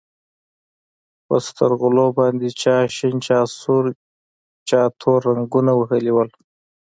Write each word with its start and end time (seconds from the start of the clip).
په 1.25 1.35
سترغلو 1.47 2.05
باندې 2.19 2.47
چا 2.61 2.75
شين 2.95 3.15
چا 3.27 3.39
سور 3.59 3.85
چا 4.69 4.81
نور 5.01 5.19
رنګونه 5.29 5.71
وهلي 5.75 6.11
وو. 6.13 6.23